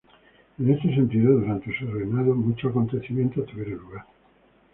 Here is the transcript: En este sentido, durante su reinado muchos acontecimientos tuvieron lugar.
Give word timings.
En 0.57 0.67
este 0.71 0.95
sentido, 0.95 1.31
durante 1.33 1.71
su 1.77 1.85
reinado 1.85 2.33
muchos 2.33 2.71
acontecimientos 2.71 3.45
tuvieron 3.45 3.77
lugar. 3.81 4.05